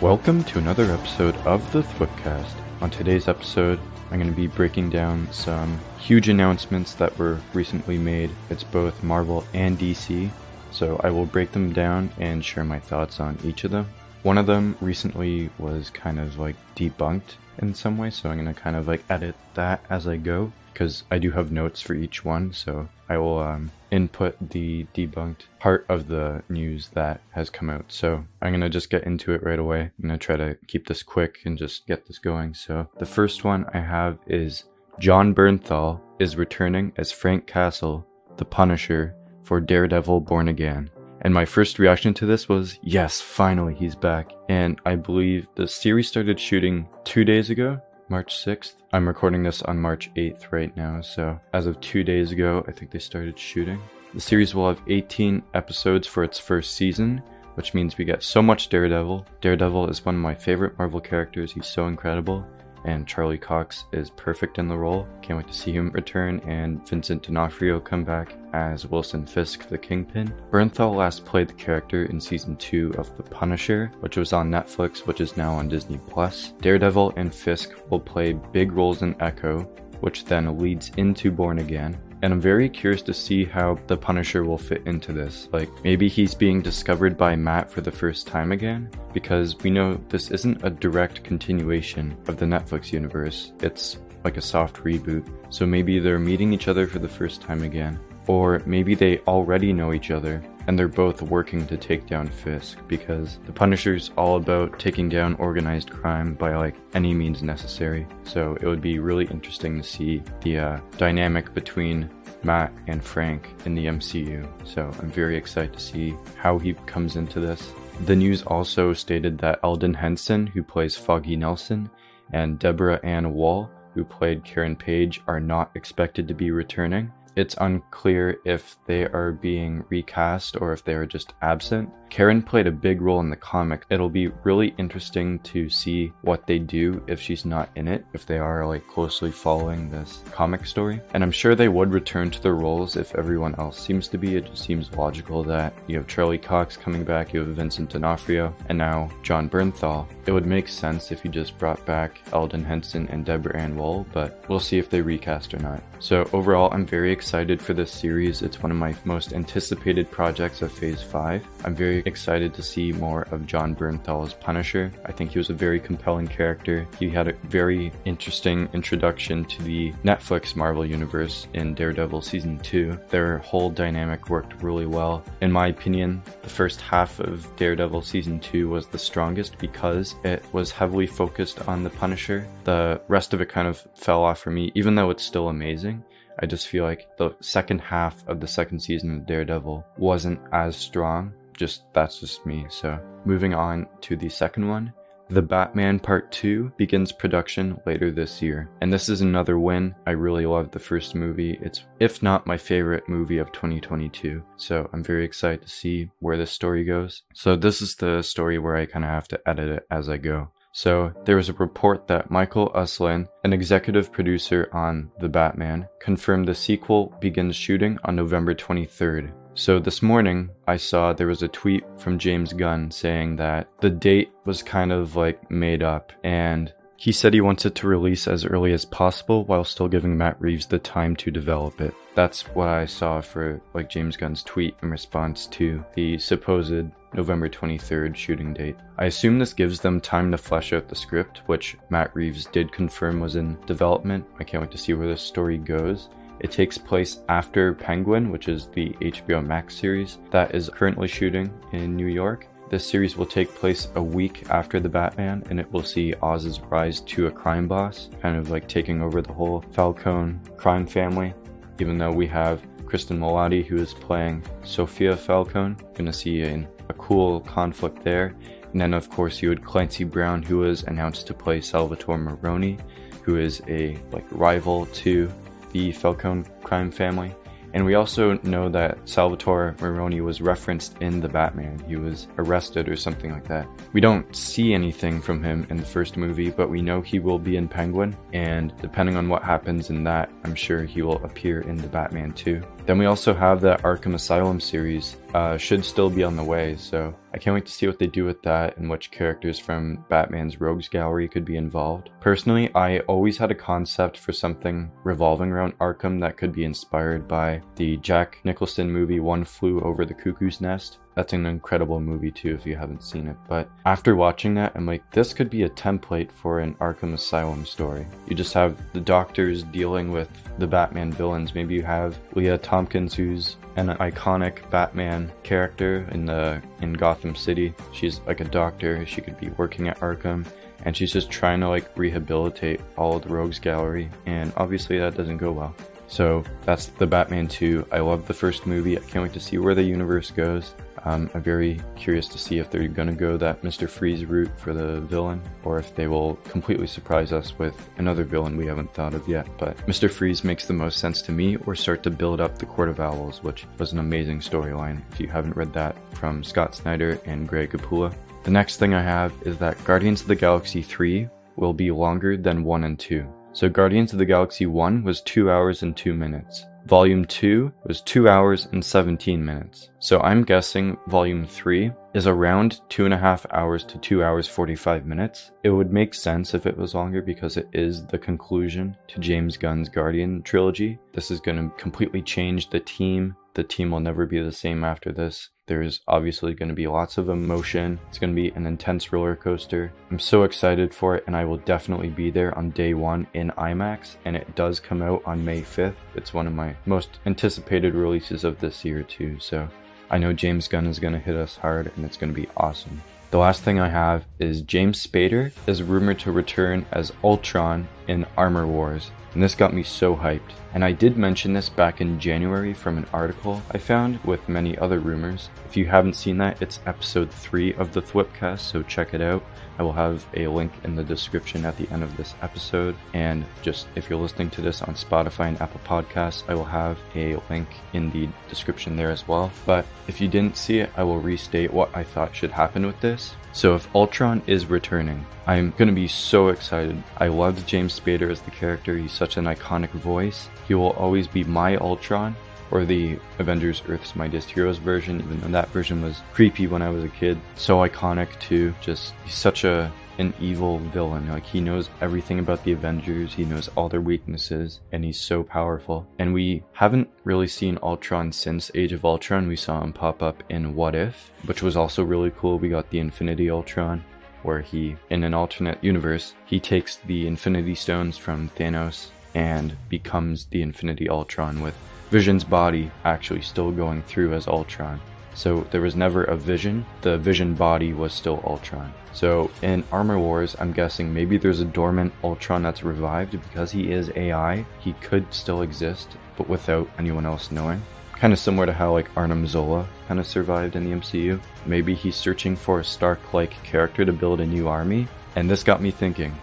Welcome 0.00 0.44
to 0.44 0.58
another 0.58 0.90
episode 0.92 1.36
of 1.44 1.70
the 1.72 1.82
Thwipcast. 1.82 2.54
On 2.80 2.88
today's 2.88 3.28
episode, 3.28 3.78
I'm 4.10 4.18
going 4.18 4.30
to 4.30 4.34
be 4.34 4.46
breaking 4.46 4.88
down 4.88 5.30
some 5.30 5.78
huge 5.98 6.30
announcements 6.30 6.94
that 6.94 7.18
were 7.18 7.38
recently 7.52 7.98
made. 7.98 8.30
It's 8.48 8.64
both 8.64 9.02
Marvel 9.02 9.44
and 9.52 9.78
DC, 9.78 10.30
so 10.70 10.98
I 11.04 11.10
will 11.10 11.26
break 11.26 11.52
them 11.52 11.74
down 11.74 12.10
and 12.18 12.42
share 12.42 12.64
my 12.64 12.80
thoughts 12.80 13.20
on 13.20 13.36
each 13.44 13.64
of 13.64 13.72
them. 13.72 13.90
One 14.22 14.38
of 14.38 14.46
them 14.46 14.74
recently 14.80 15.50
was 15.58 15.90
kind 15.90 16.18
of 16.18 16.38
like 16.38 16.56
debunked 16.76 17.34
in 17.60 17.74
some 17.74 17.96
way, 17.98 18.10
so 18.10 18.28
I'm 18.28 18.42
going 18.42 18.52
to 18.52 18.60
kind 18.60 18.76
of 18.76 18.88
like 18.88 19.04
edit 19.08 19.34
that 19.54 19.84
as 19.88 20.08
I 20.08 20.16
go 20.16 20.52
because 20.72 21.04
I 21.10 21.18
do 21.18 21.30
have 21.32 21.52
notes 21.52 21.82
for 21.82 21.94
each 21.94 22.24
one, 22.24 22.52
so 22.52 22.88
I 23.08 23.18
will 23.18 23.38
um, 23.38 23.70
input 23.90 24.36
the 24.50 24.86
debunked 24.94 25.42
part 25.58 25.84
of 25.88 26.08
the 26.08 26.42
news 26.48 26.88
that 26.94 27.20
has 27.32 27.50
come 27.50 27.68
out. 27.68 27.84
So 27.88 28.24
I'm 28.40 28.52
going 28.52 28.60
to 28.62 28.68
just 28.68 28.88
get 28.88 29.04
into 29.04 29.32
it 29.32 29.42
right 29.42 29.58
away. 29.58 29.80
I'm 29.80 30.08
going 30.08 30.18
to 30.18 30.24
try 30.24 30.36
to 30.36 30.56
keep 30.68 30.86
this 30.86 31.02
quick 31.02 31.40
and 31.44 31.58
just 31.58 31.86
get 31.86 32.06
this 32.06 32.18
going. 32.18 32.54
So 32.54 32.88
the 32.98 33.06
first 33.06 33.44
one 33.44 33.66
I 33.74 33.80
have 33.80 34.18
is 34.26 34.64
Jon 34.98 35.34
Bernthal 35.34 36.00
is 36.18 36.36
returning 36.36 36.92
as 36.96 37.12
Frank 37.12 37.46
Castle, 37.46 38.06
the 38.36 38.44
Punisher, 38.44 39.14
for 39.42 39.60
Daredevil 39.60 40.20
Born 40.20 40.48
Again. 40.48 40.90
And 41.22 41.34
my 41.34 41.44
first 41.44 41.78
reaction 41.78 42.14
to 42.14 42.26
this 42.26 42.48
was, 42.48 42.78
yes, 42.82 43.20
finally 43.20 43.74
he's 43.74 43.94
back. 43.94 44.32
And 44.48 44.80
I 44.86 44.96
believe 44.96 45.46
the 45.54 45.68
series 45.68 46.08
started 46.08 46.40
shooting 46.40 46.88
two 47.04 47.24
days 47.24 47.50
ago, 47.50 47.80
March 48.08 48.36
6th. 48.36 48.74
I'm 48.92 49.06
recording 49.06 49.42
this 49.42 49.62
on 49.62 49.78
March 49.78 50.10
8th 50.14 50.50
right 50.50 50.74
now, 50.76 51.00
so 51.00 51.38
as 51.52 51.66
of 51.66 51.80
two 51.80 52.02
days 52.04 52.32
ago, 52.32 52.64
I 52.66 52.72
think 52.72 52.90
they 52.90 52.98
started 52.98 53.38
shooting. 53.38 53.80
The 54.14 54.20
series 54.20 54.54
will 54.54 54.66
have 54.66 54.82
18 54.88 55.42
episodes 55.54 56.06
for 56.06 56.24
its 56.24 56.38
first 56.38 56.74
season, 56.74 57.22
which 57.54 57.74
means 57.74 57.98
we 57.98 58.04
get 58.04 58.22
so 58.22 58.42
much 58.42 58.68
Daredevil. 58.68 59.26
Daredevil 59.40 59.90
is 59.90 60.04
one 60.04 60.14
of 60.14 60.20
my 60.20 60.34
favorite 60.34 60.78
Marvel 60.78 61.00
characters, 61.00 61.52
he's 61.52 61.66
so 61.66 61.86
incredible 61.86 62.44
and 62.84 63.06
Charlie 63.06 63.38
Cox 63.38 63.84
is 63.92 64.10
perfect 64.10 64.58
in 64.58 64.68
the 64.68 64.76
role. 64.76 65.06
Can't 65.22 65.38
wait 65.38 65.48
to 65.48 65.54
see 65.54 65.72
him 65.72 65.90
return 65.90 66.40
and 66.40 66.86
Vincent 66.88 67.22
D'Onofrio 67.22 67.80
come 67.80 68.04
back 68.04 68.34
as 68.52 68.86
Wilson 68.86 69.26
Fisk, 69.26 69.68
the 69.68 69.78
Kingpin. 69.78 70.32
Bernthal 70.50 70.94
last 70.94 71.24
played 71.24 71.48
the 71.48 71.54
character 71.54 72.04
in 72.06 72.20
season 72.20 72.56
2 72.56 72.94
of 72.98 73.16
The 73.16 73.22
Punisher, 73.22 73.92
which 74.00 74.16
was 74.16 74.32
on 74.32 74.50
Netflix, 74.50 75.06
which 75.06 75.20
is 75.20 75.36
now 75.36 75.52
on 75.52 75.68
Disney+. 75.68 75.98
Plus. 76.08 76.52
Daredevil 76.60 77.12
and 77.16 77.34
Fisk 77.34 77.74
will 77.90 78.00
play 78.00 78.32
big 78.32 78.72
roles 78.72 79.02
in 79.02 79.14
Echo, 79.20 79.62
which 80.00 80.24
then 80.24 80.58
leads 80.58 80.90
into 80.96 81.30
Born 81.30 81.58
Again, 81.58 81.96
and 82.22 82.32
I'm 82.32 82.40
very 82.40 82.68
curious 82.68 83.02
to 83.02 83.14
see 83.14 83.44
how 83.44 83.78
the 83.86 83.96
Punisher 83.96 84.44
will 84.44 84.58
fit 84.58 84.86
into 84.86 85.12
this. 85.12 85.48
Like, 85.52 85.68
maybe 85.84 86.08
he's 86.08 86.34
being 86.34 86.60
discovered 86.60 87.16
by 87.16 87.36
Matt 87.36 87.70
for 87.70 87.80
the 87.80 87.90
first 87.90 88.26
time 88.26 88.52
again, 88.52 88.90
because 89.12 89.56
we 89.58 89.70
know 89.70 90.00
this 90.08 90.30
isn't 90.30 90.64
a 90.64 90.70
direct 90.70 91.24
continuation 91.24 92.16
of 92.26 92.36
the 92.36 92.46
Netflix 92.46 92.92
universe, 92.92 93.52
it's 93.60 93.98
like 94.24 94.36
a 94.36 94.42
soft 94.42 94.76
reboot. 94.76 95.26
So 95.48 95.64
maybe 95.64 95.98
they're 95.98 96.18
meeting 96.18 96.52
each 96.52 96.68
other 96.68 96.86
for 96.86 96.98
the 96.98 97.08
first 97.08 97.40
time 97.40 97.62
again. 97.62 97.98
Or 98.26 98.62
maybe 98.66 98.94
they 98.94 99.18
already 99.20 99.72
know 99.72 99.92
each 99.92 100.10
other 100.10 100.42
and 100.70 100.78
they're 100.78 100.86
both 100.86 101.20
working 101.20 101.66
to 101.66 101.76
take 101.76 102.06
down 102.06 102.28
Fisk 102.28 102.78
because 102.86 103.40
the 103.44 103.52
Punisher's 103.52 104.12
all 104.16 104.36
about 104.36 104.78
taking 104.78 105.08
down 105.08 105.34
organized 105.34 105.90
crime 105.90 106.34
by 106.34 106.54
like 106.54 106.76
any 106.94 107.12
means 107.12 107.42
necessary. 107.42 108.06
So 108.22 108.56
it 108.60 108.66
would 108.68 108.80
be 108.80 109.00
really 109.00 109.24
interesting 109.32 109.76
to 109.78 109.82
see 109.82 110.22
the 110.42 110.58
uh, 110.58 110.80
dynamic 110.96 111.52
between 111.54 112.08
Matt 112.44 112.72
and 112.86 113.02
Frank 113.02 113.52
in 113.64 113.74
the 113.74 113.86
MCU. 113.86 114.48
So 114.64 114.88
I'm 115.02 115.10
very 115.10 115.36
excited 115.36 115.72
to 115.72 115.80
see 115.80 116.14
how 116.36 116.56
he 116.56 116.74
comes 116.86 117.16
into 117.16 117.40
this. 117.40 117.72
The 118.06 118.14
news 118.14 118.44
also 118.44 118.92
stated 118.92 119.38
that 119.38 119.58
Elden 119.64 119.94
Henson, 119.94 120.46
who 120.46 120.62
plays 120.62 120.96
Foggy 120.96 121.34
Nelson, 121.34 121.90
and 122.32 122.60
Deborah 122.60 123.00
Ann 123.02 123.34
Woll, 123.34 123.68
who 123.94 124.04
played 124.04 124.44
Karen 124.44 124.76
Page, 124.76 125.20
are 125.26 125.40
not 125.40 125.72
expected 125.74 126.28
to 126.28 126.34
be 126.34 126.52
returning. 126.52 127.10
It's 127.36 127.54
unclear 127.60 128.38
if 128.44 128.76
they 128.86 129.04
are 129.04 129.32
being 129.32 129.84
recast 129.88 130.56
or 130.60 130.72
if 130.72 130.84
they 130.84 130.94
are 130.94 131.06
just 131.06 131.34
absent. 131.42 131.90
Karen 132.10 132.42
played 132.42 132.66
a 132.66 132.72
big 132.72 133.00
role 133.00 133.20
in 133.20 133.30
the 133.30 133.36
comic. 133.36 133.86
It'll 133.88 134.10
be 134.10 134.32
really 134.42 134.74
interesting 134.78 135.38
to 135.40 135.70
see 135.70 136.12
what 136.22 136.44
they 136.44 136.58
do 136.58 137.02
if 137.06 137.20
she's 137.20 137.44
not 137.44 137.70
in 137.76 137.86
it, 137.86 138.04
if 138.12 138.26
they 138.26 138.38
are 138.38 138.66
like 138.66 138.86
closely 138.88 139.30
following 139.30 139.88
this 139.88 140.24
comic 140.32 140.66
story. 140.66 141.00
And 141.14 141.22
I'm 141.22 141.30
sure 141.30 141.54
they 141.54 141.68
would 141.68 141.92
return 141.92 142.30
to 142.32 142.42
their 142.42 142.56
roles 142.56 142.96
if 142.96 143.14
everyone 143.14 143.54
else 143.60 143.78
seems 143.78 144.08
to 144.08 144.18
be. 144.18 144.34
It 144.34 144.46
just 144.46 144.64
seems 144.64 144.92
logical 144.92 145.44
that 145.44 145.72
you 145.86 145.96
have 145.98 146.08
Charlie 146.08 146.36
Cox 146.36 146.76
coming 146.76 147.04
back, 147.04 147.32
you 147.32 147.40
have 147.40 147.50
Vincent 147.50 147.90
D'Onofrio, 147.90 148.54
and 148.68 148.76
now 148.76 149.08
Jon 149.22 149.48
Bernthal. 149.48 150.08
It 150.26 150.32
would 150.32 150.46
make 150.46 150.66
sense 150.66 151.12
if 151.12 151.24
you 151.24 151.30
just 151.30 151.58
brought 151.58 151.84
back 151.86 152.20
Elden 152.32 152.64
Henson 152.64 153.06
and 153.08 153.24
Deborah 153.24 153.56
Ann 153.56 153.76
Woll, 153.76 154.04
but 154.12 154.44
we'll 154.48 154.58
see 154.58 154.78
if 154.78 154.90
they 154.90 155.00
recast 155.00 155.54
or 155.54 155.58
not. 155.60 155.80
So 156.00 156.28
overall, 156.32 156.72
I'm 156.72 156.86
very 156.86 157.12
excited 157.20 157.60
for 157.60 157.74
this 157.74 157.92
series. 157.92 158.40
It's 158.40 158.62
one 158.62 158.72
of 158.72 158.78
my 158.78 158.96
most 159.04 159.34
anticipated 159.34 160.10
projects 160.10 160.62
of 160.62 160.72
Phase 160.72 161.02
5. 161.02 161.46
I'm 161.66 161.74
very 161.74 161.98
excited 162.06 162.54
to 162.54 162.62
see 162.62 162.92
more 162.92 163.24
of 163.30 163.46
Jon 163.46 163.76
Bernthal's 163.76 164.32
Punisher. 164.32 164.90
I 165.04 165.12
think 165.12 165.30
he 165.30 165.38
was 165.38 165.50
a 165.50 165.54
very 165.66 165.78
compelling 165.78 166.26
character. 166.26 166.88
He 166.98 167.10
had 167.10 167.28
a 167.28 167.34
very 167.48 167.92
interesting 168.06 168.70
introduction 168.72 169.44
to 169.44 169.62
the 169.62 169.92
Netflix 170.02 170.56
Marvel 170.56 170.86
Universe 170.86 171.46
in 171.52 171.74
Daredevil 171.74 172.22
Season 172.22 172.58
2. 172.60 172.98
Their 173.10 173.36
whole 173.40 173.68
dynamic 173.68 174.30
worked 174.30 174.62
really 174.62 174.86
well. 174.86 175.22
In 175.42 175.52
my 175.52 175.66
opinion, 175.66 176.22
the 176.40 176.48
first 176.48 176.80
half 176.80 177.20
of 177.20 177.54
Daredevil 177.56 178.00
Season 178.00 178.40
2 178.40 178.70
was 178.70 178.86
the 178.86 178.98
strongest 178.98 179.58
because 179.58 180.14
it 180.24 180.42
was 180.54 180.70
heavily 180.70 181.06
focused 181.06 181.68
on 181.68 181.84
the 181.84 181.90
Punisher. 181.90 182.48
The 182.64 182.98
rest 183.08 183.34
of 183.34 183.42
it 183.42 183.50
kind 183.50 183.68
of 183.68 183.86
fell 183.94 184.24
off 184.24 184.38
for 184.38 184.50
me, 184.50 184.72
even 184.74 184.94
though 184.94 185.10
it's 185.10 185.22
still 185.22 185.50
amazing. 185.50 186.02
I 186.40 186.46
just 186.46 186.68
feel 186.68 186.84
like 186.84 187.08
the 187.18 187.34
second 187.40 187.80
half 187.80 188.26
of 188.26 188.40
the 188.40 188.46
second 188.46 188.80
season 188.80 189.16
of 189.16 189.26
Daredevil 189.26 189.84
wasn't 189.98 190.40
as 190.52 190.76
strong 190.76 191.34
just 191.60 191.82
that's 191.92 192.18
just 192.20 192.46
me. 192.46 192.66
So 192.70 192.98
moving 193.26 193.54
on 193.54 193.86
to 194.00 194.16
the 194.16 194.30
second 194.30 194.66
one. 194.66 194.92
The 195.28 195.42
Batman 195.42 196.00
Part 196.00 196.32
2 196.32 196.72
begins 196.76 197.12
production 197.12 197.80
later 197.86 198.10
this 198.10 198.42
year, 198.42 198.68
and 198.80 198.92
this 198.92 199.08
is 199.08 199.20
another 199.20 199.60
win. 199.60 199.94
I 200.04 200.10
really 200.10 200.44
love 200.44 200.72
the 200.72 200.80
first 200.80 201.14
movie. 201.14 201.56
It's, 201.62 201.84
if 202.00 202.20
not 202.20 202.48
my 202.48 202.56
favorite 202.56 203.08
movie 203.08 203.38
of 203.38 203.52
2022, 203.52 204.42
so 204.56 204.90
I'm 204.92 205.04
very 205.04 205.24
excited 205.24 205.62
to 205.62 205.68
see 205.68 206.10
where 206.18 206.36
this 206.36 206.50
story 206.50 206.82
goes. 206.82 207.22
So, 207.32 207.54
this 207.54 207.80
is 207.80 207.94
the 207.94 208.22
story 208.22 208.58
where 208.58 208.74
I 208.74 208.86
kind 208.86 209.04
of 209.04 209.12
have 209.12 209.28
to 209.28 209.40
edit 209.48 209.68
it 209.68 209.86
as 209.88 210.08
I 210.08 210.16
go. 210.16 210.50
So, 210.72 211.12
there 211.24 211.36
was 211.36 211.48
a 211.48 211.54
report 211.54 212.06
that 212.06 212.30
Michael 212.30 212.70
Uslan, 212.74 213.28
an 213.42 213.52
executive 213.52 214.12
producer 214.12 214.68
on 214.72 215.10
The 215.18 215.28
Batman, 215.28 215.88
confirmed 216.00 216.46
the 216.46 216.54
sequel 216.54 217.14
begins 217.20 217.56
shooting 217.56 217.98
on 218.04 218.14
November 218.14 218.54
23rd. 218.54 219.32
So 219.54 219.80
this 219.80 220.00
morning, 220.00 220.50
I 220.68 220.76
saw 220.76 221.12
there 221.12 221.26
was 221.26 221.42
a 221.42 221.48
tweet 221.48 221.82
from 221.98 222.18
James 222.18 222.52
Gunn 222.52 222.90
saying 222.90 223.36
that 223.36 223.68
the 223.80 223.90
date 223.90 224.30
was 224.44 224.62
kind 224.62 224.92
of 224.92 225.16
like 225.16 225.50
made 225.50 225.82
up 225.82 226.12
and 226.22 226.72
he 227.00 227.12
said 227.12 227.32
he 227.32 227.40
wants 227.40 227.64
it 227.64 227.74
to 227.74 227.88
release 227.88 228.28
as 228.28 228.44
early 228.44 228.74
as 228.74 228.84
possible 228.84 229.44
while 229.44 229.64
still 229.64 229.88
giving 229.88 230.18
Matt 230.18 230.38
Reeves 230.38 230.66
the 230.66 230.78
time 230.78 231.16
to 231.16 231.30
develop 231.30 231.80
it. 231.80 231.94
That's 232.14 232.42
what 232.48 232.68
I 232.68 232.84
saw 232.84 233.22
for 233.22 233.58
like 233.72 233.88
James 233.88 234.18
Gunn's 234.18 234.42
tweet 234.42 234.76
in 234.82 234.90
response 234.90 235.46
to 235.46 235.82
the 235.94 236.18
supposed 236.18 236.90
November 237.14 237.48
23rd 237.48 238.14
shooting 238.14 238.52
date. 238.52 238.76
I 238.98 239.06
assume 239.06 239.38
this 239.38 239.54
gives 239.54 239.80
them 239.80 239.98
time 239.98 240.30
to 240.30 240.36
flesh 240.36 240.74
out 240.74 240.90
the 240.90 240.94
script, 240.94 241.40
which 241.46 241.74
Matt 241.88 242.14
Reeves 242.14 242.44
did 242.44 242.70
confirm 242.70 243.18
was 243.18 243.36
in 243.36 243.56
development. 243.64 244.26
I 244.38 244.44
can't 244.44 244.60
wait 244.62 244.70
to 244.72 244.78
see 244.78 244.92
where 244.92 245.08
this 245.08 245.22
story 245.22 245.56
goes. 245.56 246.10
It 246.40 246.50
takes 246.50 246.76
place 246.76 247.22
after 247.30 247.72
Penguin, 247.72 248.30
which 248.30 248.48
is 248.48 248.66
the 248.66 248.90
HBO 249.00 249.42
Max 249.42 249.74
series 249.74 250.18
that 250.32 250.54
is 250.54 250.68
currently 250.68 251.08
shooting 251.08 251.50
in 251.72 251.96
New 251.96 252.08
York. 252.08 252.46
This 252.70 252.86
series 252.86 253.16
will 253.16 253.26
take 253.26 253.52
place 253.52 253.88
a 253.96 254.02
week 254.02 254.48
after 254.48 254.78
the 254.78 254.88
Batman, 254.88 255.42
and 255.50 255.58
it 255.58 255.70
will 255.72 255.82
see 255.82 256.14
Oz's 256.22 256.60
rise 256.60 257.00
to 257.00 257.26
a 257.26 257.30
crime 257.30 257.66
boss, 257.66 258.08
kind 258.22 258.36
of 258.36 258.50
like 258.50 258.68
taking 258.68 259.02
over 259.02 259.20
the 259.20 259.32
whole 259.32 259.64
Falcone 259.72 260.38
crime 260.56 260.86
family. 260.86 261.34
Even 261.80 261.98
though 261.98 262.12
we 262.12 262.28
have 262.28 262.62
Kristen 262.86 263.18
Milioti, 263.18 263.66
who 263.66 263.76
is 263.76 263.92
playing 263.92 264.44
Sophia 264.62 265.16
Falcone, 265.16 265.74
gonna 265.94 266.12
see 266.12 266.42
a, 266.44 266.68
a 266.88 266.92
cool 266.92 267.40
conflict 267.40 268.04
there. 268.04 268.36
And 268.70 268.80
then, 268.80 268.94
of 268.94 269.10
course, 269.10 269.42
you 269.42 269.48
had 269.48 269.64
Clancy 269.64 270.04
Brown, 270.04 270.40
who 270.40 270.58
was 270.58 270.84
announced 270.84 271.26
to 271.26 271.34
play 271.34 271.60
Salvatore 271.60 272.18
Maroni, 272.18 272.78
who 273.22 273.36
is 273.36 273.60
a 273.66 273.98
like 274.12 274.26
rival 274.30 274.86
to 274.86 275.28
the 275.72 275.90
Falcone 275.90 276.44
crime 276.62 276.92
family. 276.92 277.34
And 277.72 277.84
we 277.84 277.94
also 277.94 278.34
know 278.42 278.68
that 278.70 278.98
Salvatore 279.08 279.76
Maroni 279.80 280.20
was 280.20 280.40
referenced 280.40 280.96
in 281.00 281.20
The 281.20 281.28
Batman. 281.28 281.82
He 281.86 281.96
was 281.96 282.28
arrested 282.38 282.88
or 282.88 282.96
something 282.96 283.32
like 283.32 283.46
that. 283.48 283.68
We 283.92 284.00
don't 284.00 284.34
see 284.34 284.74
anything 284.74 285.20
from 285.20 285.42
him 285.42 285.66
in 285.70 285.76
the 285.76 285.84
first 285.84 286.16
movie, 286.16 286.50
but 286.50 286.70
we 286.70 286.82
know 286.82 287.00
he 287.00 287.18
will 287.18 287.38
be 287.38 287.56
in 287.56 287.68
Penguin. 287.68 288.16
And 288.32 288.72
depending 288.80 289.16
on 289.16 289.28
what 289.28 289.42
happens 289.42 289.90
in 289.90 290.04
that, 290.04 290.30
I'm 290.44 290.54
sure 290.54 290.84
he 290.84 291.02
will 291.02 291.22
appear 291.24 291.60
in 291.60 291.76
The 291.76 291.88
Batman 291.88 292.32
too. 292.32 292.62
Then 292.90 292.98
we 292.98 293.06
also 293.06 293.32
have 293.32 293.60
the 293.60 293.76
Arkham 293.84 294.14
Asylum 294.14 294.58
series, 294.58 295.16
uh, 295.32 295.56
should 295.56 295.84
still 295.84 296.10
be 296.10 296.24
on 296.24 296.34
the 296.34 296.42
way, 296.42 296.74
so 296.74 297.14
I 297.32 297.38
can't 297.38 297.54
wait 297.54 297.64
to 297.66 297.70
see 297.70 297.86
what 297.86 298.00
they 298.00 298.08
do 298.08 298.24
with 298.24 298.42
that 298.42 298.78
and 298.78 298.90
which 298.90 299.12
characters 299.12 299.60
from 299.60 300.04
Batman's 300.08 300.60
Rogues 300.60 300.88
Gallery 300.88 301.28
could 301.28 301.44
be 301.44 301.56
involved. 301.56 302.10
Personally, 302.20 302.68
I 302.74 302.98
always 303.02 303.38
had 303.38 303.52
a 303.52 303.54
concept 303.54 304.18
for 304.18 304.32
something 304.32 304.90
revolving 305.04 305.52
around 305.52 305.78
Arkham 305.78 306.18
that 306.22 306.36
could 306.36 306.50
be 306.50 306.64
inspired 306.64 307.28
by 307.28 307.62
the 307.76 307.96
Jack 307.98 308.38
Nicholson 308.42 308.90
movie 308.90 309.20
One 309.20 309.44
Flew 309.44 309.80
Over 309.82 310.04
the 310.04 310.12
Cuckoo's 310.12 310.60
Nest. 310.60 310.98
That's 311.20 311.34
an 311.34 311.44
incredible 311.44 312.00
movie 312.00 312.30
too 312.30 312.54
if 312.54 312.64
you 312.64 312.76
haven't 312.76 313.02
seen 313.02 313.28
it. 313.28 313.36
But 313.46 313.68
after 313.84 314.16
watching 314.16 314.54
that, 314.54 314.72
I'm 314.74 314.86
like, 314.86 315.02
this 315.10 315.34
could 315.34 315.50
be 315.50 315.64
a 315.64 315.68
template 315.68 316.32
for 316.32 316.60
an 316.60 316.72
Arkham 316.76 317.12
Asylum 317.12 317.66
story. 317.66 318.06
You 318.26 318.34
just 318.34 318.54
have 318.54 318.74
the 318.94 319.00
doctors 319.00 319.62
dealing 319.64 320.12
with 320.12 320.30
the 320.56 320.66
Batman 320.66 321.12
villains. 321.12 321.54
Maybe 321.54 321.74
you 321.74 321.82
have 321.82 322.18
Leah 322.34 322.56
Tompkins, 322.56 323.12
who's 323.12 323.56
an 323.76 323.88
iconic 323.98 324.70
Batman 324.70 325.30
character 325.42 326.08
in 326.10 326.24
the 326.24 326.62
in 326.80 326.94
Gotham 326.94 327.36
City. 327.36 327.74
She's 327.92 328.20
like 328.20 328.40
a 328.40 328.44
doctor. 328.44 329.04
She 329.04 329.20
could 329.20 329.38
be 329.38 329.50
working 329.58 329.88
at 329.88 330.00
Arkham 330.00 330.46
and 330.86 330.96
she's 330.96 331.12
just 331.12 331.30
trying 331.30 331.60
to 331.60 331.68
like 331.68 331.86
rehabilitate 331.98 332.80
all 332.96 333.18
the 333.18 333.28
rogues 333.28 333.58
gallery 333.58 334.08
and 334.24 334.54
obviously 334.56 334.98
that 334.98 335.18
doesn't 335.18 335.36
go 335.36 335.52
well. 335.52 335.74
So 336.10 336.42
that's 336.62 336.86
the 336.86 337.06
Batman 337.06 337.46
2. 337.46 337.86
I 337.92 338.00
love 338.00 338.26
the 338.26 338.34
first 338.34 338.66
movie. 338.66 338.98
I 338.98 339.00
can't 339.00 339.22
wait 339.22 339.32
to 339.32 339.40
see 339.40 339.58
where 339.58 339.76
the 339.76 339.82
universe 339.82 340.32
goes. 340.32 340.74
Um, 341.04 341.30
I'm 341.32 341.42
very 341.42 341.80
curious 341.96 342.26
to 342.28 342.38
see 342.38 342.58
if 342.58 342.68
they're 342.68 342.88
going 342.88 343.08
to 343.08 343.14
go 343.14 343.36
that 343.36 343.62
Mr. 343.62 343.88
Freeze 343.88 344.24
route 344.24 344.50
for 344.58 344.74
the 344.74 345.00
villain, 345.02 345.40
or 345.64 345.78
if 345.78 345.94
they 345.94 346.08
will 346.08 346.34
completely 346.44 346.88
surprise 346.88 347.32
us 347.32 347.58
with 347.58 347.88
another 347.96 348.24
villain 348.24 348.56
we 348.56 348.66
haven't 348.66 348.92
thought 348.92 349.14
of 349.14 349.26
yet. 349.28 349.46
But 349.56 349.76
Mr. 349.86 350.10
Freeze 350.10 350.44
makes 350.44 350.66
the 350.66 350.74
most 350.74 350.98
sense 350.98 351.22
to 351.22 351.32
me, 351.32 351.56
or 351.64 351.74
start 351.74 352.02
to 352.02 352.10
build 352.10 352.40
up 352.40 352.58
the 352.58 352.66
Court 352.66 352.88
of 352.88 353.00
Owls, 353.00 353.42
which 353.42 353.64
was 353.78 353.92
an 353.92 354.00
amazing 354.00 354.40
storyline. 354.40 355.00
If 355.12 355.20
you 355.20 355.28
haven't 355.28 355.56
read 355.56 355.72
that 355.74 355.96
from 356.16 356.44
Scott 356.44 356.74
Snyder 356.74 357.20
and 357.24 357.48
Greg 357.48 357.70
Capullo. 357.70 358.12
The 358.42 358.50
next 358.50 358.76
thing 358.76 358.94
I 358.94 359.02
have 359.02 359.32
is 359.42 359.56
that 359.58 359.82
Guardians 359.84 360.22
of 360.22 360.26
the 360.26 360.34
Galaxy 360.34 360.82
3 360.82 361.28
will 361.56 361.72
be 361.72 361.90
longer 361.90 362.36
than 362.36 362.64
1 362.64 362.84
and 362.84 362.98
2. 362.98 363.26
So 363.52 363.68
Guardians 363.68 364.12
of 364.12 364.18
the 364.18 364.24
Galaxy 364.24 364.66
1 364.66 365.02
was 365.02 365.20
2 365.22 365.50
hours 365.50 365.82
and 365.82 365.96
2 365.96 366.14
minutes. 366.14 366.66
Volume 366.86 367.24
2 367.24 367.72
was 367.84 368.00
2 368.02 368.28
hours 368.28 368.66
and 368.72 368.84
17 368.84 369.44
minutes. 369.44 369.90
So 369.98 370.20
I'm 370.20 370.44
guessing 370.44 370.96
Volume 371.08 371.46
3 371.46 371.92
is 372.14 372.26
around 372.26 372.80
2.5 372.88 373.46
hours 373.52 373.84
to 373.84 373.98
2 373.98 374.24
hours 374.24 374.48
45 374.48 375.04
minutes. 375.04 375.52
It 375.62 375.70
would 375.70 375.92
make 375.92 376.14
sense 376.14 376.54
if 376.54 376.66
it 376.66 376.76
was 376.76 376.94
longer 376.94 377.22
because 377.22 377.56
it 377.56 377.68
is 377.72 378.06
the 378.06 378.18
conclusion 378.18 378.96
to 379.08 379.20
James 379.20 379.56
Gunn's 379.56 379.88
Guardian 379.88 380.42
trilogy. 380.42 380.98
This 381.12 381.30
is 381.30 381.40
going 381.40 381.58
to 381.58 381.76
completely 381.76 382.22
change 382.22 382.70
the 382.70 382.80
team. 382.80 383.36
The 383.54 383.64
team 383.64 383.90
will 383.90 384.00
never 384.00 384.26
be 384.26 384.40
the 384.40 384.52
same 384.52 384.84
after 384.84 385.12
this. 385.12 385.50
There's 385.66 386.00
obviously 386.06 386.54
going 386.54 386.68
to 386.68 386.74
be 386.74 386.86
lots 386.86 387.18
of 387.18 387.28
emotion. 387.28 387.98
It's 388.08 388.18
going 388.18 388.30
to 388.30 388.42
be 388.42 388.50
an 388.50 388.66
intense 388.66 389.12
roller 389.12 389.36
coaster. 389.36 389.92
I'm 390.10 390.18
so 390.18 390.42
excited 390.44 390.94
for 390.94 391.16
it, 391.16 391.24
and 391.26 391.36
I 391.36 391.44
will 391.44 391.58
definitely 391.58 392.10
be 392.10 392.30
there 392.30 392.56
on 392.56 392.70
day 392.70 392.94
one 392.94 393.26
in 393.34 393.50
IMAX. 393.52 394.16
And 394.24 394.36
it 394.36 394.54
does 394.54 394.80
come 394.80 395.02
out 395.02 395.22
on 395.26 395.44
May 395.44 395.62
5th. 395.62 395.94
It's 396.14 396.34
one 396.34 396.46
of 396.46 396.54
my 396.54 396.76
most 396.86 397.18
anticipated 397.26 397.94
releases 397.94 398.44
of 398.44 398.60
this 398.60 398.84
year, 398.84 399.02
too. 399.02 399.38
So 399.38 399.68
I 400.10 400.18
know 400.18 400.32
James 400.32 400.66
Gunn 400.66 400.86
is 400.86 400.98
going 400.98 401.14
to 401.14 401.20
hit 401.20 401.36
us 401.36 401.56
hard, 401.56 401.92
and 401.96 402.04
it's 402.04 402.16
going 402.16 402.32
to 402.32 402.40
be 402.40 402.48
awesome. 402.56 403.02
The 403.30 403.38
last 403.38 403.62
thing 403.62 403.78
I 403.78 403.88
have 403.88 404.24
is 404.40 404.62
James 404.62 405.06
Spader 405.06 405.52
is 405.68 405.84
rumored 405.84 406.18
to 406.20 406.32
return 406.32 406.84
as 406.90 407.12
Ultron 407.22 407.86
in 408.08 408.26
Armor 408.36 408.66
Wars 408.66 409.12
and 409.34 409.42
this 409.42 409.54
got 409.54 409.72
me 409.72 409.82
so 409.82 410.16
hyped. 410.16 410.52
And 410.72 410.84
I 410.84 410.92
did 410.92 411.16
mention 411.16 411.52
this 411.52 411.68
back 411.68 412.00
in 412.00 412.20
January 412.20 412.72
from 412.72 412.96
an 412.96 413.06
article 413.12 413.60
I 413.72 413.78
found 413.78 414.22
with 414.24 414.48
many 414.48 414.78
other 414.78 415.00
rumors. 415.00 415.48
If 415.66 415.76
you 415.76 415.86
haven't 415.86 416.14
seen 416.14 416.38
that, 416.38 416.62
it's 416.62 416.80
episode 416.86 417.30
3 417.30 417.74
of 417.74 417.92
the 417.92 418.02
Thwipcast, 418.02 418.60
so 418.60 418.82
check 418.82 419.12
it 419.12 419.20
out. 419.20 419.44
I 419.78 419.82
will 419.82 419.92
have 419.92 420.26
a 420.34 420.46
link 420.46 420.72
in 420.84 420.94
the 420.94 421.02
description 421.02 421.64
at 421.64 421.76
the 421.76 421.88
end 421.90 422.02
of 422.02 422.16
this 422.16 422.34
episode. 422.42 422.94
And 423.14 423.46
just 423.62 423.88
if 423.94 424.10
you're 424.10 424.20
listening 424.20 424.50
to 424.50 424.60
this 424.60 424.82
on 424.82 424.94
Spotify 424.94 425.48
and 425.48 425.60
Apple 425.60 425.80
Podcasts, 425.86 426.44
I 426.48 426.54
will 426.54 426.64
have 426.64 426.98
a 427.14 427.36
link 427.48 427.68
in 427.94 428.10
the 428.10 428.28
description 428.48 428.94
there 428.94 429.10
as 429.10 429.26
well. 429.26 429.50
But 429.64 429.86
if 430.06 430.20
you 430.20 430.28
didn't 430.28 430.56
see 430.56 430.80
it, 430.80 430.90
I 430.96 431.02
will 431.02 431.18
restate 431.18 431.72
what 431.72 431.96
I 431.96 432.04
thought 432.04 432.36
should 432.36 432.50
happen 432.50 432.86
with 432.86 433.00
this. 433.00 433.34
So 433.52 433.74
if 433.74 433.92
Ultron 433.94 434.42
is 434.46 434.66
returning, 434.66 435.24
I'm 435.46 435.72
gonna 435.76 435.92
be 435.92 436.08
so 436.08 436.48
excited. 436.48 437.02
I 437.16 437.28
loved 437.28 437.66
James 437.66 437.98
Spader 437.98 438.30
as 438.30 438.42
the 438.42 438.50
character. 438.52 438.96
He's 438.96 439.12
such 439.12 439.38
an 439.38 439.46
iconic 439.46 439.90
voice. 439.90 440.48
He 440.70 440.74
will 440.74 440.90
always 440.90 441.26
be 441.26 441.42
my 441.42 441.74
Ultron, 441.78 442.36
or 442.70 442.84
the 442.84 443.18
Avengers 443.40 443.82
Earth's 443.88 444.14
Mightiest 444.14 444.48
Heroes 444.48 444.78
version, 444.78 445.18
even 445.18 445.40
though 445.40 445.48
that 445.48 445.68
version 445.70 446.00
was 446.00 446.22
creepy 446.32 446.68
when 446.68 446.80
I 446.80 446.90
was 446.90 447.02
a 447.02 447.08
kid. 447.08 447.40
So 447.56 447.78
iconic 447.78 448.38
too. 448.38 448.72
Just 448.80 449.12
he's 449.24 449.34
such 449.34 449.64
a 449.64 449.90
an 450.18 450.32
evil 450.38 450.78
villain. 450.78 451.28
Like 451.28 451.44
he 451.44 451.60
knows 451.60 451.90
everything 452.00 452.38
about 452.38 452.62
the 452.62 452.70
Avengers, 452.70 453.34
he 453.34 453.44
knows 453.44 453.66
all 453.74 453.88
their 453.88 454.00
weaknesses, 454.00 454.78
and 454.92 455.04
he's 455.04 455.18
so 455.18 455.42
powerful. 455.42 456.06
And 456.20 456.32
we 456.32 456.62
haven't 456.70 457.10
really 457.24 457.48
seen 457.48 457.76
Ultron 457.82 458.30
since 458.30 458.70
Age 458.76 458.92
of 458.92 459.04
Ultron. 459.04 459.48
We 459.48 459.56
saw 459.56 459.82
him 459.82 459.92
pop 459.92 460.22
up 460.22 460.44
in 460.50 460.76
What 460.76 460.94
If, 460.94 461.32
which 461.46 461.64
was 461.64 461.76
also 461.76 462.04
really 462.04 462.30
cool. 462.38 462.60
We 462.60 462.68
got 462.68 462.88
the 462.90 463.00
Infinity 463.00 463.50
Ultron, 463.50 464.04
where 464.44 464.60
he, 464.60 464.94
in 465.10 465.24
an 465.24 465.34
alternate 465.34 465.82
universe, 465.82 466.34
he 466.46 466.60
takes 466.60 466.98
the 467.08 467.26
Infinity 467.26 467.74
Stones 467.74 468.16
from 468.16 468.50
Thanos 468.50 469.08
and 469.34 469.76
becomes 469.88 470.46
the 470.46 470.62
Infinity 470.62 471.08
Ultron 471.08 471.60
with 471.62 471.74
Vision's 472.10 472.44
body 472.44 472.90
actually 473.04 473.42
still 473.42 473.70
going 473.70 474.02
through 474.02 474.34
as 474.34 474.48
Ultron. 474.48 475.00
So 475.34 475.66
there 475.70 475.80
was 475.80 475.94
never 475.94 476.24
a 476.24 476.36
Vision, 476.36 476.84
the 477.02 477.16
Vision 477.16 477.54
body 477.54 477.92
was 477.92 478.12
still 478.12 478.42
Ultron. 478.44 478.92
So 479.12 479.50
in 479.62 479.84
Armor 479.92 480.18
Wars, 480.18 480.56
I'm 480.58 480.72
guessing 480.72 481.14
maybe 481.14 481.38
there's 481.38 481.60
a 481.60 481.64
dormant 481.64 482.12
Ultron 482.22 482.62
that's 482.62 482.82
revived 482.82 483.32
because 483.32 483.70
he 483.70 483.90
is 483.90 484.10
AI. 484.16 484.64
He 484.80 484.92
could 484.94 485.32
still 485.32 485.62
exist, 485.62 486.08
but 486.36 486.48
without 486.48 486.90
anyone 486.98 487.26
else 487.26 487.50
knowing. 487.50 487.82
Kind 488.12 488.32
of 488.32 488.38
similar 488.38 488.66
to 488.66 488.72
how 488.72 488.92
like 488.92 489.08
Arnim 489.16 489.46
Zola 489.46 489.88
kind 490.06 490.20
of 490.20 490.26
survived 490.26 490.76
in 490.76 490.84
the 490.84 490.96
MCU. 490.96 491.40
Maybe 491.64 491.94
he's 491.94 492.16
searching 492.16 492.54
for 492.54 492.80
a 492.80 492.84
Stark-like 492.84 493.52
character 493.62 494.04
to 494.04 494.12
build 494.12 494.40
a 494.40 494.46
new 494.46 494.68
army. 494.68 495.08
And 495.36 495.48
this 495.48 495.62
got 495.62 495.80
me 495.80 495.90
thinking, 495.90 496.34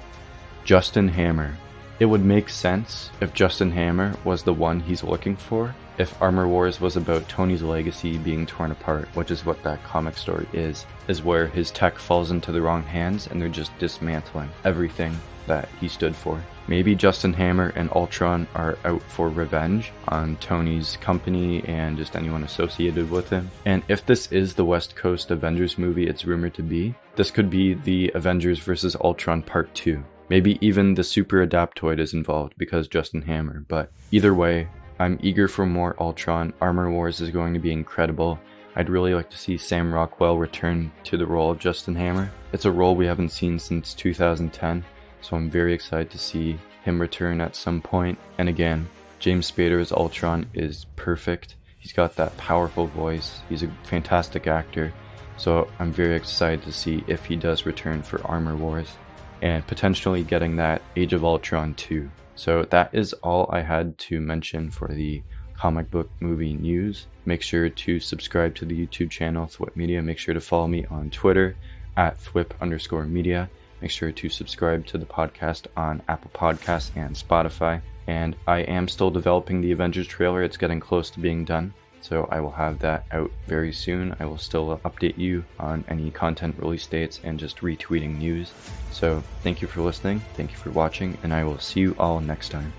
Justin 0.64 1.08
Hammer. 1.08 1.56
It 2.00 2.06
would 2.06 2.24
make 2.24 2.50
sense 2.50 3.10
if 3.22 3.34
Justin 3.34 3.72
Hammer 3.72 4.16
was 4.24 4.44
the 4.44 4.54
one 4.54 4.80
he's 4.80 5.04
looking 5.04 5.36
for, 5.36 5.74
if 5.98 6.22
Armor 6.22 6.48
Wars 6.48 6.80
was 6.80 6.96
about 6.96 7.28
Tony's 7.28 7.64
legacy 7.64 8.20
being 8.20 8.46
torn 8.46 8.70
apart, 8.70 9.08
which 9.16 9.32
is 9.32 9.46
what 9.46 9.64
that 9.64 9.84
comic 9.84 10.16
story 10.16 10.48
is, 10.54 10.86
is 11.08 11.24
where 11.24 11.48
his 11.48 11.72
tech 11.72 11.98
falls 11.98 12.30
into 12.30 12.52
the 12.52 12.62
wrong 12.62 12.84
hands 12.84 13.26
and 13.26 13.42
they're 13.42 13.50
just 13.50 13.76
dismantling 13.80 14.50
everything 14.64 15.18
that 15.48 15.70
he 15.80 15.88
stood 15.88 16.16
for. 16.16 16.40
Maybe 16.68 16.94
Justin 16.94 17.34
Hammer 17.34 17.72
and 17.76 17.90
Ultron 17.94 18.48
are 18.54 18.78
out 18.86 19.02
for 19.02 19.30
revenge 19.30 19.92
on 20.10 20.36
Tony's 20.36 20.98
company 20.98 21.64
and 21.64 21.98
just 21.98 22.16
anyone 22.16 22.44
associated 22.44 23.10
with 23.10 23.30
him. 23.30 23.50
And 23.66 23.82
if 23.88 24.06
this 24.06 24.32
is 24.32 24.54
the 24.54 24.66
West 24.66 24.96
Coast 24.96 25.32
Avengers 25.32 25.80
movie 25.80 26.08
it's 26.08 26.26
rumored 26.26 26.54
to 26.56 26.64
be, 26.64 26.94
this 27.16 27.32
could 27.32 27.50
be 27.50 27.74
the 27.74 28.12
Avengers 28.14 28.60
vs. 28.60 28.96
Ultron 29.02 29.42
Part 29.42 29.74
2. 29.74 30.04
Maybe 30.30 30.58
even 30.60 30.94
the 30.94 31.04
Super 31.04 31.46
Adaptoid 31.46 32.00
is 32.00 32.14
involved 32.14 32.54
because 32.58 32.88
Justin 32.88 33.22
Hammer, 33.22 33.64
but 33.68 33.92
either 34.12 34.34
way, 34.34 34.68
I'm 35.00 35.20
eager 35.22 35.48
for 35.48 35.66
more 35.66 35.96
Ultron. 36.02 36.54
Armor 36.60 36.92
Wars 36.92 37.22
is 37.22 37.30
going 37.30 37.54
to 37.54 37.60
be 37.60 37.72
incredible. 37.72 38.40
I'd 38.76 38.90
really 38.90 39.14
like 39.14 39.30
to 39.30 39.38
see 39.38 39.58
Sam 39.58 39.94
Rockwell 39.94 40.38
return 40.38 40.92
to 41.06 41.18
the 41.18 41.26
role 41.26 41.50
of 41.50 41.60
Justin 41.60 41.96
Hammer. 41.96 42.30
It's 42.52 42.66
a 42.66 42.72
role 42.72 42.96
we 42.96 43.06
haven't 43.06 43.30
seen 43.30 43.58
since 43.58 43.94
2010, 43.94 44.84
so 45.22 45.36
I'm 45.36 45.50
very 45.50 45.74
excited 45.74 46.10
to 46.12 46.18
see 46.18 46.60
him 46.84 47.00
return 47.00 47.40
at 47.40 47.56
some 47.56 47.82
point. 47.82 48.20
And 48.38 48.50
again, 48.50 48.90
James 49.20 49.50
Spader 49.50 49.80
as 49.80 49.92
Ultron 49.92 50.48
is 50.54 50.86
perfect. 50.96 51.56
He's 51.80 51.94
got 51.94 52.16
that 52.18 52.36
powerful 52.38 52.88
voice. 52.88 53.40
He's 53.48 53.64
a 53.64 53.72
fantastic 53.84 54.46
actor. 54.46 54.94
So 55.38 55.70
I'm 55.80 55.92
very 55.92 56.16
excited 56.16 56.64
to 56.64 56.72
see 56.74 57.04
if 57.08 57.26
he 57.26 57.36
does 57.36 57.66
return 57.66 58.02
for 58.02 58.26
Armor 58.28 58.56
Wars 58.56 58.90
and 59.42 59.66
potentially 59.68 60.24
getting 60.24 60.56
that 60.56 60.82
Age 60.96 61.14
of 61.14 61.24
Ultron 61.24 61.74
2. 61.76 62.10
So 62.36 62.64
that 62.70 62.94
is 62.94 63.14
all 63.14 63.50
I 63.52 63.62
had 63.62 63.98
to 64.00 64.22
mention 64.22 64.70
for 64.70 64.88
the 64.90 65.24
comic 65.58 65.90
book 65.90 66.10
movie 66.20 66.54
news. 66.54 67.08
Make 67.26 67.42
sure 67.42 67.70
to 67.70 68.00
subscribe 68.00 68.56
to 68.56 68.66
the 68.66 68.86
YouTube 68.86 69.10
channel 69.10 69.48
Thwip 69.48 69.76
Media. 69.76 70.02
Make 70.02 70.20
sure 70.20 70.34
to 70.34 70.40
follow 70.40 70.68
me 70.68 70.86
on 70.86 71.10
Twitter 71.10 71.56
at 71.98 72.18
Thwip 72.20 72.52
underscore 72.62 73.06
media. 73.06 73.50
Make 73.82 73.92
sure 73.92 74.12
to 74.12 74.30
subscribe 74.30 74.86
to 74.88 74.98
the 74.98 75.06
podcast 75.06 75.68
on 75.76 76.02
Apple 76.08 76.32
Podcasts 76.34 76.92
and 76.96 77.16
Spotify. 77.16 77.82
And 78.08 78.36
I 78.48 78.60
am 78.60 78.88
still 78.88 79.12
developing 79.12 79.60
the 79.62 79.72
Avengers 79.72 80.08
trailer. 80.08 80.44
It's 80.44 80.58
getting 80.58 80.80
close 80.80 81.10
to 81.12 81.20
being 81.20 81.44
done. 81.44 81.74
So 82.08 82.26
I 82.32 82.40
will 82.40 82.52
have 82.52 82.80
that 82.80 83.06
out 83.12 83.32
very 83.48 83.74
soon. 83.74 84.16
I 84.22 84.26
will 84.26 84.38
still 84.38 84.80
update 84.86 85.18
you 85.18 85.44
on 85.60 85.84
any 85.90 86.10
content 86.10 86.56
release 86.58 86.88
dates 86.88 87.20
and 87.22 87.38
just 87.38 87.58
retweeting 87.58 88.18
news. 88.18 88.54
So 88.92 89.22
thank 89.44 89.62
you 89.62 89.68
for 89.68 89.82
listening, 89.82 90.22
thank 90.36 90.52
you 90.52 90.58
for 90.58 90.70
watching, 90.70 91.18
and 91.24 91.34
I 91.34 91.44
will 91.44 91.60
see 91.60 91.82
you 91.82 91.96
all 92.00 92.22
next 92.22 92.48
time. 92.50 92.72